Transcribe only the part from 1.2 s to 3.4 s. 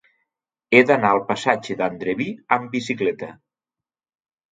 passatge d'Andreví amb bicicleta.